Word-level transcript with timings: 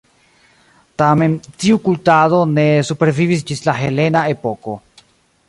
Tamen, 1.01 1.35
tiu 1.63 1.77
kultado 1.89 2.39
ne 2.55 2.65
supervivis 2.89 3.45
ĝis 3.53 3.63
la 3.69 3.77
helena 3.83 4.27
epoko. 4.39 4.77